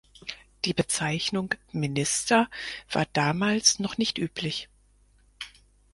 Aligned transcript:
Die 0.65 0.73
Bezeichnung 0.73 1.53
„Minister“ 1.73 2.49
war 2.91 3.05
damals 3.13 3.77
noch 3.77 3.99
nicht 3.99 4.17
üblich. 4.17 4.67